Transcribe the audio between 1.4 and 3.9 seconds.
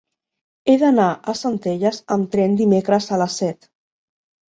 Centelles amb tren dimecres a les set.